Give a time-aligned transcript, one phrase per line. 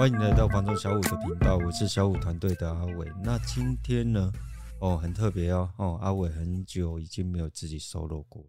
[0.00, 3.06] 欢迎来到房仲小五的频道，我是小五团队的阿伟。
[3.22, 4.32] 那今天呢，
[4.78, 8.48] 哦，很特别哦，哦，阿伟很久已经没有自己 solo 过了。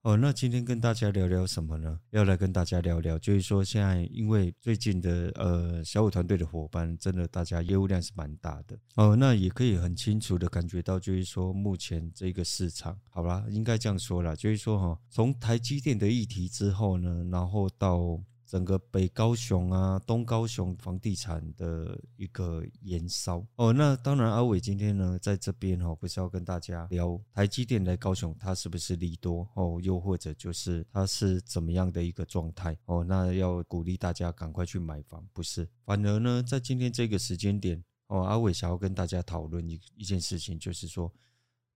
[0.00, 2.00] 哦，那今天跟大家聊聊什么呢？
[2.08, 9.14] 要来跟大家聊聊，就是说现在因为最近的呃小五团队的伙伴，真的大家业务量是蛮大的哦。
[9.14, 18.18] 那也可以很清楚的感觉到，就是说目前这个市场，好啦，应该这样说啦，就是说哈，从台积电的议题之后呢，然后到。
[18.46, 23.72] 整个北高雄啊，东高雄房地产的一个延烧哦。
[23.72, 29.80] 那当然，阿伟今天呢，在这边哦，不是要跟大家聊台积电来高雄，它是不是利多哦？
[29.82, 33.02] 又或者就是它是怎么样的一个状态哦？
[33.02, 35.68] 那要鼓励大家赶快去买房，不是？
[35.84, 41.12] 反而呢，在今天这个时间点哦，阿伟想要跟大家讨论一一件事情，就是说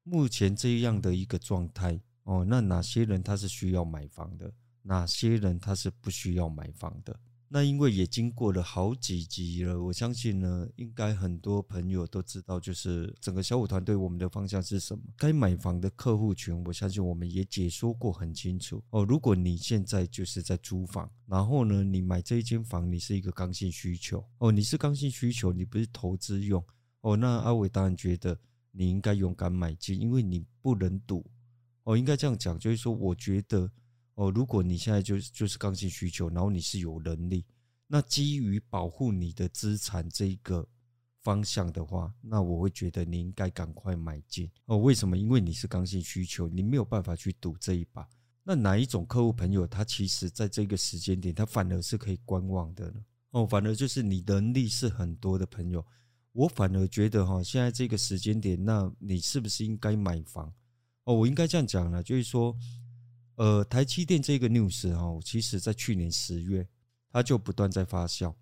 [0.04, 4.52] 目前这样的一个状态哦，那哪些人他是需要买房的？
[4.82, 7.20] 哪些人他是不需要买房的？
[7.52, 15.02] 那因为也经过了好几集了，我相信呢，应该很多朋友都知道，就是整个小五团队我们的方向是什么？
[15.16, 19.04] 该买房的客户群，我相信我们也解说过很清楚哦。
[19.04, 26.64] 如果你现在就是在租房，然后呢，你买这一间房，你是一个刚性需求哦，你是刚性需求，你不是投资用
[27.00, 27.16] 哦。
[27.16, 28.38] 那阿伟当然觉得
[28.70, 31.28] 你应该勇敢买进，因为你不能赌
[31.82, 31.98] 哦。
[31.98, 33.72] 应该这样讲，就是说，我觉得。
[34.14, 37.44] 哦，如果你现在就就是刚性需求，然后你是有能力，
[37.86, 40.66] 那基于保护你的资产这个
[41.22, 44.76] 方向的话，那我会觉得你应该赶快买进哦。
[44.76, 45.16] 为什么？
[45.16, 48.06] 因为你是刚性需求，你没有办法去赌这一把。
[48.42, 53.00] 那哪一种客户朋友，他其实在这个时间点，他反而是可以观望的呢？
[53.30, 55.84] 哦，反而就是你能力是很多的朋友，
[56.32, 60.52] 我反而觉得哈，现在这个时间点，那你是不是应该买房？
[61.04, 62.54] 哦，我应该这样讲呢，就是说。
[63.40, 66.68] 呃，台积电这个 news 哈，其实在去年十月，
[67.10, 68.34] 它就不断在发酵。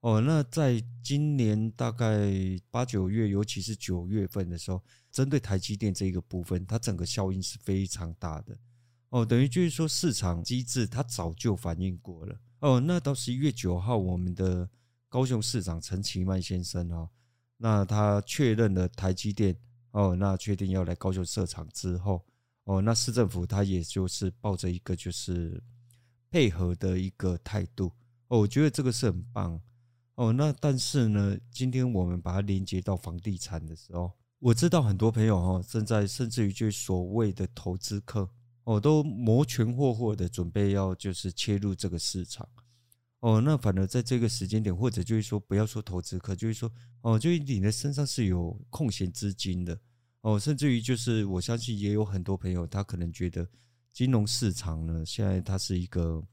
[0.00, 2.30] 哦，那在今年大概
[2.70, 8.54] 八九月，尤其是九月份的时候，针对台积电这个部分，它整个效应是非常大的。
[9.08, 12.38] 哦，等于就是说市场机制它早就反应过了。
[12.58, 14.68] 哦，那到十一月九号，我们的
[15.08, 17.08] 高雄市长陈其迈先生哈，
[17.56, 19.56] 那他确认了台积电
[19.92, 22.22] 哦，那确定要来高雄设厂之后。
[22.64, 25.62] 哦，那市政府他也就是抱着一个就是
[26.30, 27.92] 配合的一个态度
[28.28, 29.60] 哦，我觉得这个是很棒
[30.14, 30.32] 哦。
[30.32, 38.30] 那但是呢，今天我们把它连接到房地产的时候，我知道很多朋友哈，正在甚至于就所谓的投资客
[38.64, 42.48] 哦，都摩拳霍霍的准备要就是切入这个市场
[43.20, 43.42] 哦。
[43.42, 46.72] 那反而在这个时间点，或者就是说不要说投资客，就是说
[47.02, 49.78] 哦，就是你的身上是有空闲资金的。
[50.24, 53.46] 哦，甚至于就是，我相信也有很多朋友，他可能觉得
[53.92, 56.26] 金融市场呢，现在它是一个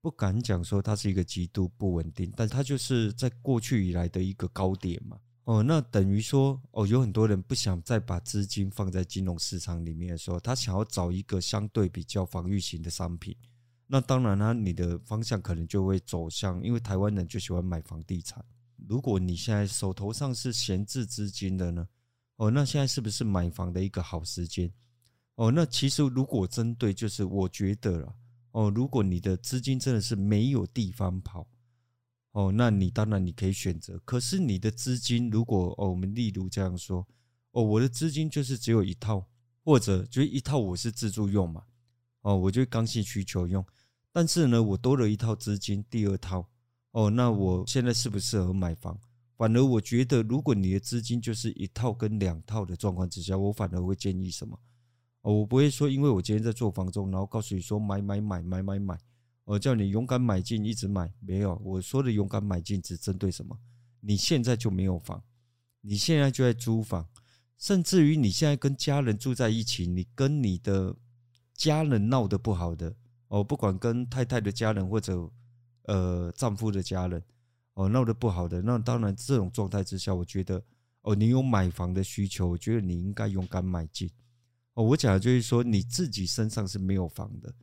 [0.00, 5.18] 不敢讲说它是一个极度不稳定，但它就是在过去以来的一个高点嘛。
[5.46, 13.34] 哦，那等于说，哦，有很多人不想再把资金放在金融市场里面的时候，他想要找一个相对比较防御型的商品。
[13.88, 18.44] 那当然呢，你的方向可能就会走向，因为台湾人就喜欢买房地产。
[18.86, 21.88] 如果你现在手头上是闲置资金的呢？
[22.36, 24.72] 哦，那现在是不是买房的一个好时间？
[25.36, 28.14] 哦，那其实如果针对，就是我觉得了，
[28.52, 31.46] 哦，如果你的资金真的是没有地方跑，
[32.32, 34.00] 哦，那你当然你可以选择。
[34.04, 37.06] 可是你的资金如果，哦，我们例如这样说，
[37.52, 39.24] 哦，我的资金就是只有一套，
[39.64, 41.64] 或者就一套我是自住用嘛，
[42.22, 43.64] 哦，我就刚性需求用，
[44.12, 46.48] 但是呢，我多了一套资金，第二套，
[46.92, 48.98] 哦，那我现在适不适合买房？
[49.36, 54.56] 反而我觉得，如果你的资金就是一套跟两套的状况之下，我反而会建议什么？
[55.22, 58.98] 哦，我不会说，因为我今天在做房中，然后告诉你说买买买买买买，
[59.44, 61.12] 我叫你勇敢买进，一直买。
[61.18, 63.58] 没有，我说的勇敢买进只针对什么？
[64.00, 65.22] 你现在就没有房，
[65.80, 67.08] 你现在就在租房，
[67.58, 70.94] 甚至于你现在跟家人住在一起，你跟你的
[71.54, 72.94] 家人闹得不好的
[73.28, 75.28] 哦，不管跟太太的家人或者
[75.84, 77.20] 呃丈夫的家人。
[77.74, 80.62] 哦，闹得不好的，那当然这种状态之下，我觉得
[81.02, 84.10] 哦，你有买房的需求，我觉得你应该勇敢买进。
[84.74, 87.54] 哦，我讲的就是说你自己身上是没有房的。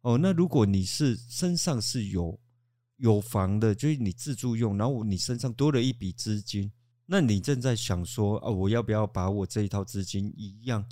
[0.00, 2.38] 哦，那如果你是身上是有
[2.96, 6.72] 有房的，就是你自住用，然后你身上多了一笔资金，
[7.06, 10.84] 那你正在想说哦，我要不要把我这一套资金一样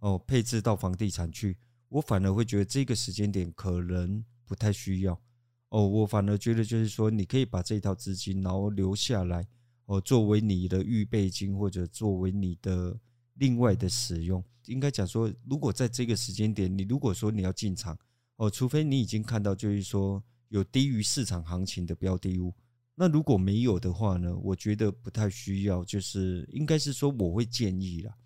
[0.00, 1.56] 哦配置到房地产去？
[1.88, 5.20] 我反而会觉得这个时间点可能不太需要。
[5.68, 9.46] 哦，我反而觉得就是说，你可以把这套资金然后留下来，
[9.86, 12.98] 哦，作为你的预备金或者作为你的
[13.34, 14.42] 另外的使用。
[14.66, 17.98] 应该讲说，如果在这个时间点，你如果说你要进场，
[18.36, 22.52] 哦，除非你已经看到就是说有低于市场行情的标的物，
[22.94, 24.34] 那如果没有的话呢？
[24.36, 28.16] 我觉得不太需要，就是应该是说我会建议啦。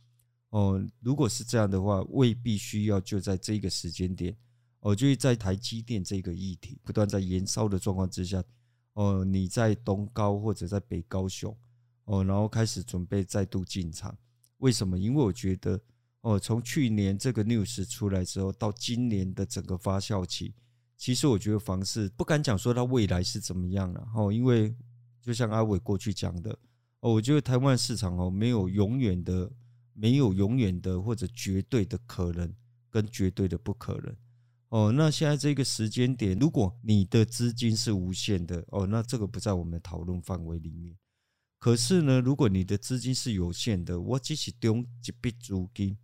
[0.51, 4.37] 哦，如果是这样的话，未必需要就在这个时间点，
[4.81, 8.43] 哦，就是在台积电这个议题不断在延烧的状况之下，
[8.95, 11.57] 哦，你在东高或者在北高雄，
[12.05, 14.17] 哦，然后开始准备再度进场，
[14.59, 14.99] 为什么？
[14.99, 15.81] 因为我觉得，
[16.23, 20.55] 哦，从去年这个 news 出来之后，到今年的整个发酵期。
[20.97, 24.75] 其实我觉得房市不敢讲说它未来是怎么样了哦，因为
[25.23, 26.51] 就像阿伟过去讲的
[27.01, 29.51] 哦，我觉得台湾市场哦没有永远的，
[29.95, 32.55] 没有永远的或者绝对的可能
[32.91, 34.15] 跟绝对的不可能
[34.71, 34.91] 哦。
[34.91, 40.97] 那现在这个时间点，如果你的资金是无限的哦，那这个不在我们的讨论范围里面。
[41.59, 45.97] 可是呢，如果你的资金是有限的，我只是丢一笔资金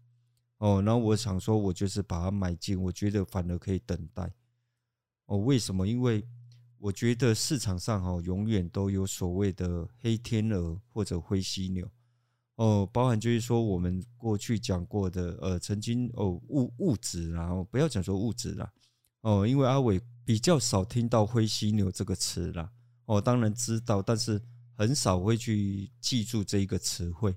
[0.58, 4.30] 哦，那我想说我就是把它买进，我觉得反而可以等待。
[5.24, 5.88] 哦，为什么？
[5.88, 6.28] 因为
[6.78, 11.90] 我觉得市场上哈，永远都有所谓的黑天鹅或者灰犀牛。
[12.56, 18.70] 哦，包含就是说我们过去讲过的，呃，曾经哦物物质，然后不要讲说物质啦，
[19.20, 22.70] 哦，因为阿伟比较少听到灰犀牛这个词啦。
[23.04, 24.42] 哦，当然知道，但是
[24.74, 27.32] 很少会去记住这一个词汇。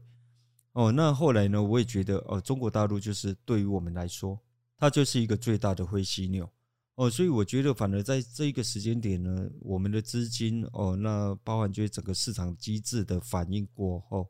[0.72, 4.40] 哦，那后来呢，我也觉得，哦，中国大陆就是对于我们来说，
[4.78, 6.50] 它就是一个最大的灰犀牛。
[6.96, 14.28] 哦，所以我觉得，反而在这一个时间点呢，我们的资金哦，那包含就是整个市场机制的反应过后，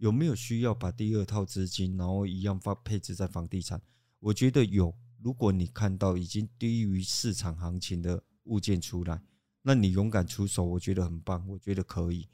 [0.00, 3.80] 有没有需要把第二套资金，然后一样发配置在房地产？
[4.18, 4.92] 我觉得有。
[5.22, 9.22] 如果你看到已经低于市场行情的物件出来，
[9.62, 12.28] 那你勇敢出手，我觉得很棒，我觉得可以。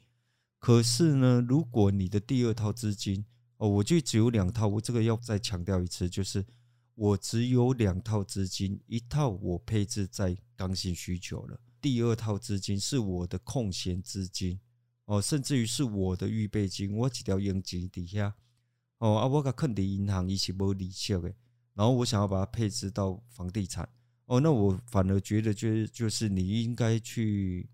[0.59, 3.23] 可是呢，如果你的第二套资金
[3.57, 6.43] 哦，我就只有两套，我这个要再强调一次，就是。
[6.99, 14.59] 我只有两套资金，一套我配置在刚性需求了，第二套资金是我的空闲资金
[15.07, 18.35] 哦，甚至于是我的预备金，我几条用钱底下
[18.99, 21.33] 哦啊，我个肯定银行一起没利息的，
[21.73, 23.87] 然后我想要把它配置到房地产
[24.25, 27.69] 哦，那我反而觉得就是就是你应该去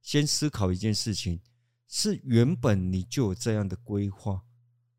[0.00, 1.40] 先思考一件事情，
[1.86, 4.42] 是原本你就有这样的规划。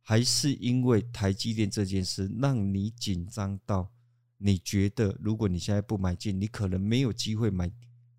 [0.03, 3.91] 还是因为台积电这件事让你紧张到
[4.37, 7.71] 你觉得，如果你现在不买进，你可能没有机会买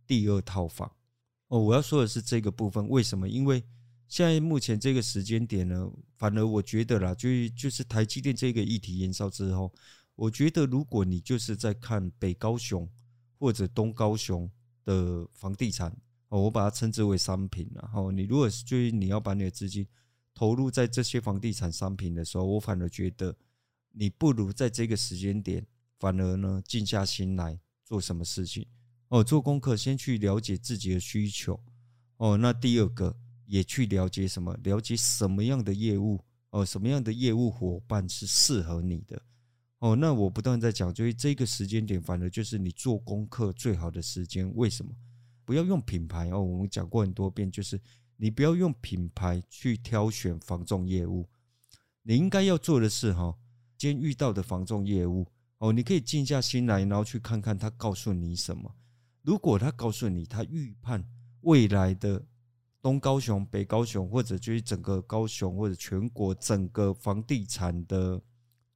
[0.06, 0.90] 第二套房
[1.52, 1.58] 哦。
[1.60, 3.28] 我要说的是这个部分，为什么？
[3.28, 3.62] 因为
[4.08, 9.72] 现在目前这个时间点呢，反而我觉得啦，就就是台积电这个议题延烧之后，
[10.16, 12.88] 我觉得如果你就是在看北高雄
[13.38, 14.50] 或者东高雄
[14.84, 15.94] 的房地产
[16.28, 19.86] 哦，我把它称之为商品，然后你如果是就是你要把你的资金。
[20.34, 23.36] 投入在这些房地产商品的时候，我反而觉得
[23.92, 25.64] 你不如在这个时间点，
[25.98, 28.66] 反而呢静下心来做什么事情
[29.12, 31.60] 哦，做功课，先去了解自己的需求
[32.16, 32.34] 哦。
[32.38, 33.14] 那第二个
[33.44, 34.56] 也去了解什么？
[34.62, 36.18] 了解什么样的业务
[36.48, 39.20] 哦，什么样的业务伙伴是适合你的
[39.80, 39.94] 哦。
[39.94, 44.50] 那我不断在讲，就是这个时间点，反而就是你做功课最好的时间。
[44.54, 44.90] 为什么？
[45.44, 47.78] 不要用品牌哦，我们讲过很多遍，就是。
[48.16, 51.28] 你不要用品牌去挑选防重业务，
[52.02, 53.36] 你应该要做的是哈，
[53.76, 55.26] 今天遇到的防重业务
[55.58, 58.72] 哦，你可以静下心来，然后去看看他告诉你什么。
[59.22, 61.02] 如果他告诉你他预判
[61.42, 62.24] 未来的
[62.80, 68.20] 东高雄、北高雄，或者就是整个高雄或者全国整个房地产的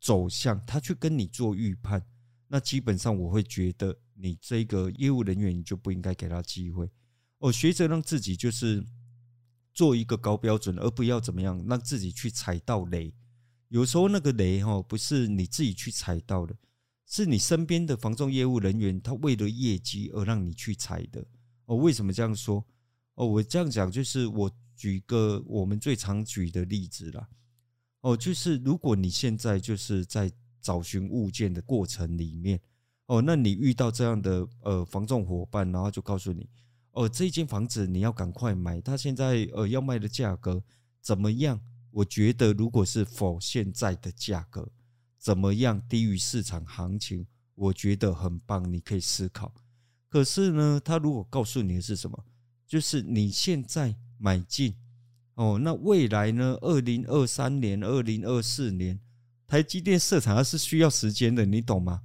[0.01, 2.03] 走向，他去跟你做预判，
[2.49, 6.91] 那基本上我会觉得你这个业务人员你就不应该给他机会
[7.39, 8.85] 哦，学着让自己就是。
[9.77, 13.13] 做一个高标准，而不要怎么样让自己去踩到雷。
[13.69, 16.57] 有时候那个雷哈，不是你自己去踩到的，
[17.07, 21.25] 是你身边的房仲业务人员他为了业绩而让你去踩的。
[21.67, 22.65] 哦，为什么这样说？
[23.15, 27.29] 哦，我这样讲就是我举个我们最常举的例子啦。
[28.01, 32.61] 哦，就是如果你现在就是在找寻物件的过程里面，
[33.07, 36.49] 哦，那你遇到这样的呃房仲伙伴，然后就告诉你。
[36.91, 40.63] 哦，这间房子你要赶快买，它现在呃要卖的价格
[41.01, 41.61] 怎么样？
[41.91, 44.69] 我觉得如果是否现在的价格
[45.27, 49.53] 怎么样低于市场行情，我觉得很棒，你可以思考。
[50.09, 52.25] 可是呢，他如果告诉你的是什么？
[52.65, 54.77] 就是你现在买进
[55.35, 56.57] 哦，那未来呢？
[56.61, 59.01] 二零二三年、二零二四年，
[59.49, 62.03] 台积电设厂它是需要时间的，你懂吗？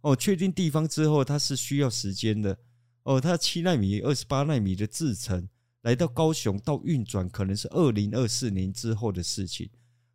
[0.00, 2.56] 哦，确定地方之后，它是需要时间的。
[3.02, 5.46] 哦，它七纳米、二十八纳米的制程
[5.82, 9.68] 来到高雄到运转，可能是二零二四年之后的事情。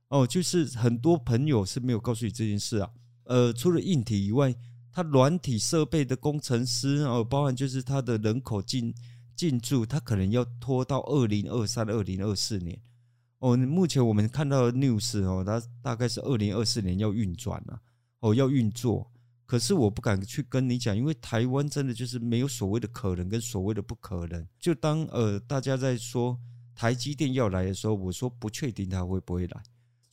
[0.09, 2.89] 哦，就是很多朋友是没有告诉你这件事啊。
[3.25, 4.55] 呃，除了硬体以外，
[4.91, 8.93] 它软体设备的工程师哦，包含就是它的人口进
[9.35, 12.79] 进驻，它可能要拖到二零二三、二零二四年。
[13.39, 17.79] 哦，目前我们看到的 news 哦，它大概是二零二四年要运转了，
[18.21, 19.11] 哦，要运作。
[19.45, 24.45] 可是我不敢去跟你讲，因为台湾真的就是没有所谓的可能跟所谓的不可能。
[24.59, 26.37] 就当呃大家在说
[26.73, 29.63] 台积电要来的时候，我说不确定它会不会来。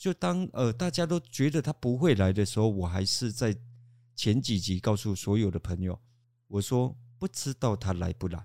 [0.05, 3.57] 就当呃大家都觉得它不会来的时候，我还是在
[4.15, 5.99] 前几集告诉所有的朋友，
[6.47, 8.45] 我说不知道它来不来。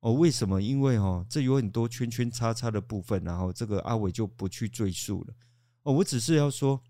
[0.00, 0.60] 哦，为什么？
[0.60, 5.34] 因为哦，这有很多圈圈叉叉的部分，然后这个阿伟就不去赘述了。
[5.84, 6.82] 哦，我只是要说，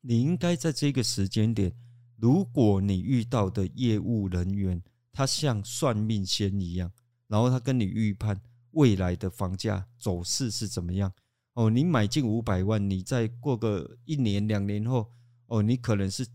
[0.00, 1.72] 你应该在这个时间点，
[2.16, 4.82] 如果你遇到的业务人员
[5.12, 6.90] 他像算命仙一样，
[7.28, 8.40] 然后他跟你预判
[8.72, 11.12] 未来的房价走势是怎么样，
[11.54, 15.10] 哦，你买进五百万，你再过个一年两年后，
[15.46, 16.26] 哦，你可能是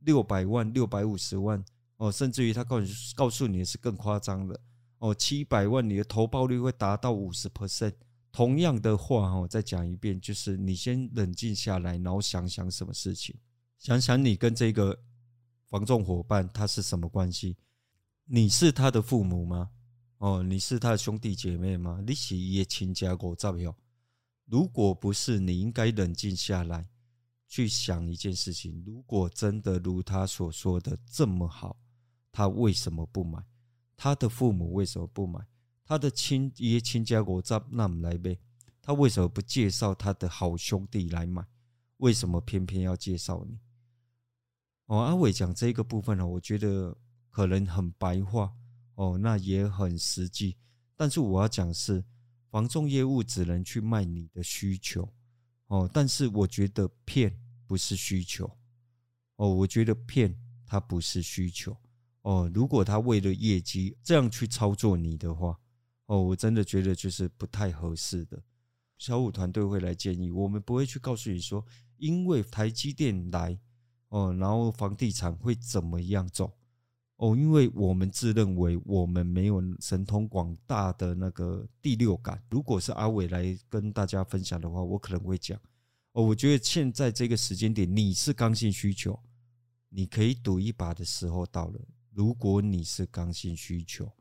[0.00, 1.64] 六百万、六百五十万，
[1.96, 4.60] 哦，甚至于他告诉告诉你是更夸张的。
[4.98, 7.92] 哦，七百万，你的投报率会达到五十 percent。
[8.32, 13.36] 同样的话，我再讲一遍，就是你先冷静下来，然后想想什么事情，
[13.78, 14.98] 想想你跟这个
[15.66, 17.56] 房仲伙伴他是什么关系？
[18.24, 19.70] 你是他的父母吗？
[20.18, 22.02] 哦，你是他的兄弟姐妹吗？
[22.04, 23.76] 你是也亲家狗照票？
[24.46, 26.88] 如果不是，你应该冷静下来，
[27.48, 31.80] 去想一件事情：如果真的如他所说的这么好，
[32.30, 33.42] 他为什么不买？
[33.96, 35.46] 他的父母为什么不买？
[35.84, 38.38] 他的亲爷亲家国在那么来呗？
[38.82, 41.46] 他为什么不介绍他的好兄弟来买？
[41.98, 43.58] 为什么偏偏要介绍你？
[44.86, 46.94] 哦，阿伟讲这个部分呢，我觉得
[47.30, 48.52] 可能很白话
[48.96, 50.56] 哦，那也很实际。
[50.96, 52.04] 但是我要讲是，
[52.54, 55.12] 房仲业务只能去卖你的需求
[55.66, 58.48] 哦，但是我觉得骗不是需求
[59.34, 60.32] 哦，我觉得骗
[60.64, 61.76] 它不是需求。
[62.22, 65.58] 哦，如果他为了业绩这样去操作你的话，
[66.06, 68.40] 哦，我真的觉得就是不太合适的。
[68.98, 73.58] 小五团队会来建议，我们不会去告诉你说，因为台积电来，
[74.10, 76.56] 哦，然后房地产会怎么样走，
[77.16, 82.42] 哦，因为我们自认为我们没有神通广大的那个第六感。
[82.50, 85.56] 如果是阿伟来跟大家分享的话，我可能会讲，
[86.12, 89.18] 哦，我觉得现在这个时间点你是刚性需求，
[89.88, 91.80] 你可以赌一把的时候到了。
[92.10, 94.12] 如果你是刚性需求，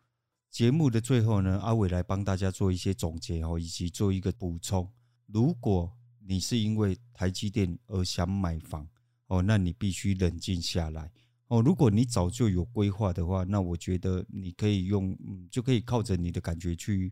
[0.51, 4.87] 节目的最后呢，阿伟来帮大家做一些总结哦，以及做一个补充。
[5.25, 8.87] 如果你是因为台积电而想买房
[9.27, 11.11] 哦，那你必须冷静下来
[11.55, 11.61] 哦。
[11.61, 17.11] 如果你早就有规划的话，那我觉得你可以用，嗯，就可以靠着你的感觉去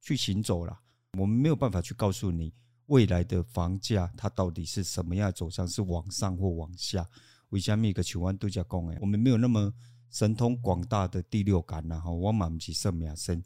[0.00, 0.78] 去行走了。
[1.18, 2.52] 我们没有办法去告诉你
[2.86, 7.06] 未来的房价它到底是什么样走向，是往上或往下。
[7.48, 9.72] 为什么一个求完度假讲哎，我们没有那么。
[10.12, 13.40] 神通广大的第六感，然后我满不起圣名声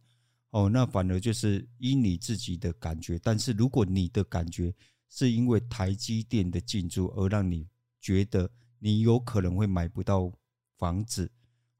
[0.49, 3.21] 哦，那反而就是依你自己的感觉。
[3.23, 4.75] 但是如果你的感觉
[5.11, 7.69] 是因为台积电的进驻而让你
[8.01, 8.51] 觉得
[8.85, 10.31] 你有可能会买不到
[10.77, 11.31] 房子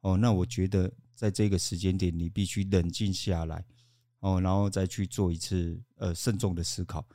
[0.01, 3.63] 哦，那我觉得在这个时间点你必须冷静下来
[4.21, 7.07] 哦，然后再去做一次呃慎重的思考。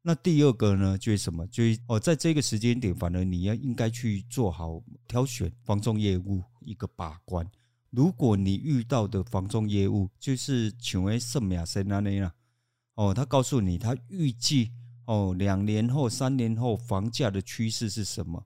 [0.00, 1.46] 那第二个呢，就是什么？
[1.48, 7.46] 就是哦，在这个时间点，反而你要应该去做好挑选房仲业务一个把关。
[7.90, 12.32] 如果你遇到的房仲业务就是请问圣马森那样
[12.94, 14.70] 哦，他告诉你他预计
[15.04, 18.42] 哦两年后、三年后房价的趋势是什么？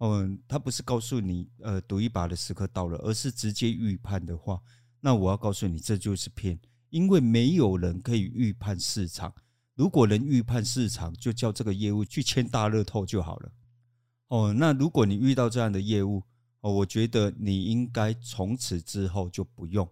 [0.00, 4.58] 哦，他不是告诉你呃赌一把的时刻到了，而是直接预判的话，
[4.98, 9.34] 那我要告诉你这就是骗，因为没有人可以预判市场。
[9.74, 13.52] 如果能预判市场，就叫这个业务去签大乐透就好了。
[14.28, 16.22] 哦，那如果你遇到这样的业务，
[16.60, 19.86] 哦，我觉得你应该从此之后就不用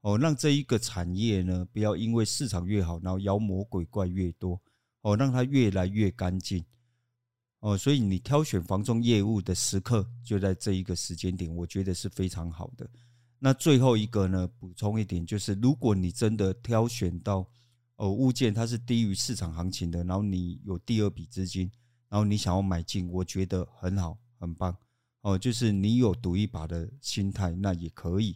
[0.00, 4.58] 哦，让这一个产业呢，不要因为市场越好，然后妖魔鬼怪越多
[5.02, 6.64] 哦，让它越来越干净
[7.60, 7.78] 哦。
[7.78, 12.86] 所以你挑选房中业务的时刻，就在这一个时间点，我觉得是非常好的。
[13.38, 17.46] 那最后一个呢，补充一点，就是如果你真的挑选到。
[18.02, 21.70] 哦，物件它是低于市场行情的，然后你有第二笔资金，
[22.08, 24.74] 然后你想要买进，我觉得很好，很棒。
[25.20, 28.34] 哦，就是你有赌一把的心态，那也可以。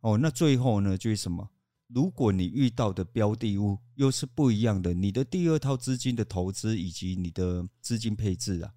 [0.00, 1.48] 哦，那最后呢，就是什么？
[1.88, 8.72] 如果你遇到的标的物又是不一样的，你的第二套资金的投资以及你的资金配置啊，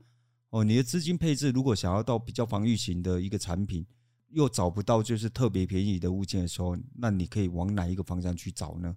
[0.49, 3.85] 哦，你的资金配置如果想要到比较防御型的一个产品，
[4.29, 8.95] 又找不到就是特别便宜的物件的时候，那你可以往哪一个方向去找呢？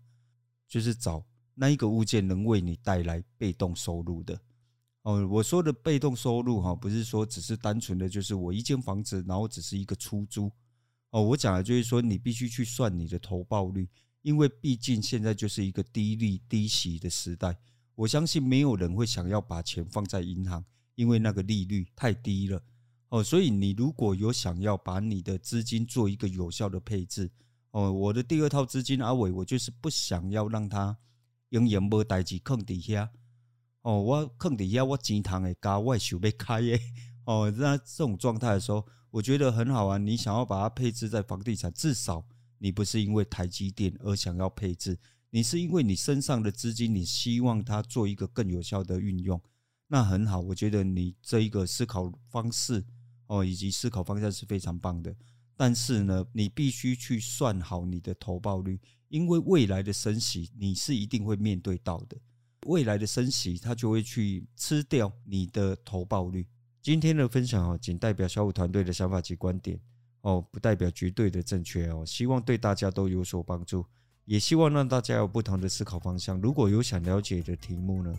[0.69, 4.41] 就是找那一个物件能为你带来被动收入的
[5.03, 5.27] 哦。
[5.27, 10.49] 我说的被动收入哈，不是说只是单纯的就是我一间房子，然后只是一个出租
[11.11, 11.21] 哦。
[11.21, 13.89] 我讲的就是说，你必须去算你的投报率，
[14.25, 17.55] 因为毕竟现在就是一个低利低息的时代，
[17.95, 20.65] 我相信没有人会想要把钱放在银行，
[20.95, 22.63] 因为那个利率太低了
[23.11, 23.23] 哦。
[23.23, 27.31] 所以你如果有想要把你的资金做一个有效的配置
[27.73, 30.97] 哦，我的第二套资金阿伟，我就是不想要让它
[31.51, 33.11] 永远没代志坑底下
[33.83, 36.81] 哦，我坑底下我钱塘的高，我也想要开的
[37.27, 37.53] 哦。
[37.55, 39.99] 那这种状态的时候，我觉得很好啊。
[39.99, 42.27] 你想要把它配置在房地产，至少。
[42.65, 49.39] 你不是因为台积电而想要配置，你是因为你身上的资金，你希望它做一个更有效的运用，
[49.89, 50.41] 那很好。
[50.41, 52.83] 我觉得你这一个思考方式
[53.27, 55.15] 哦，以及思考方向是非常棒的。
[55.55, 58.81] 但是呢，你必须去算好你的投报率，
[59.11, 62.17] 因为未来的升息你是一定会面对到的。
[62.65, 66.47] 未来的升息它就会去吃掉你的投报率。
[66.81, 69.79] 今天的分享哦，仅代表小五团队的想法及观点。
[70.25, 72.03] 哦，不代表绝对的正确哦。
[72.05, 73.85] 希望对大家都有所帮助，
[74.25, 76.41] 也希望让大家有不同的思考方向。
[76.41, 78.11] 如果有想了解的题目呢，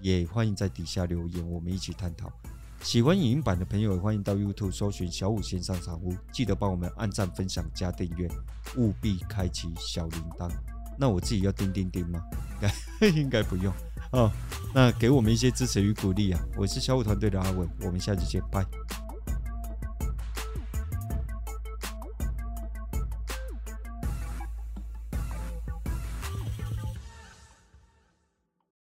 [0.00, 2.32] 也欢迎在底下留言，我们一起探讨。
[2.82, 8.28] 喜欢影音版的朋友，也欢迎到 YouTube 搜寻小五线上场屋，记得帮我们按赞、分享、加订阅，
[8.76, 10.50] 务必开启小铃铛。
[10.98, 12.20] 那我自己要叮叮叮吗？
[13.14, 13.72] 应该不用
[14.10, 14.30] 哦。
[14.74, 16.40] 那给我们一些支持与鼓励啊！
[16.56, 18.66] 我是小五团队的阿伟，我们下期见，拜。